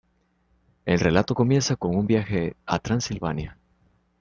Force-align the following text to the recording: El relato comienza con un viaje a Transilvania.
El 0.85 0.99
relato 0.99 1.35
comienza 1.35 1.75
con 1.75 1.95
un 1.95 2.07
viaje 2.07 2.55
a 2.65 2.79
Transilvania. 2.79 3.59